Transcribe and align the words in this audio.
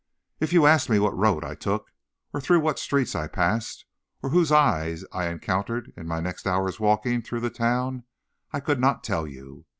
"If 0.39 0.51
you 0.51 0.65
asked 0.65 0.89
me 0.89 0.97
what 0.97 1.15
road 1.15 1.43
I 1.43 1.53
took, 1.53 1.91
or 2.33 2.41
through 2.41 2.61
what 2.61 2.79
streets 2.79 3.13
I 3.13 3.27
passed, 3.27 3.85
or 4.23 4.31
whose 4.31 4.51
eye 4.51 4.97
I 5.13 5.27
encountered 5.27 5.93
in 5.95 6.07
my 6.07 6.19
next 6.19 6.47
hour's 6.47 6.79
walking 6.79 7.21
through 7.21 7.41
the 7.41 7.51
town, 7.51 8.05
I 8.51 8.61
could 8.61 8.79
not 8.79 9.03
tell 9.03 9.27
you. 9.27 9.65